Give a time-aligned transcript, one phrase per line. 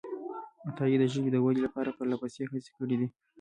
[0.69, 3.07] عطایي د ژبې د ودې لپاره پرلهپسې هڅې کړې دي.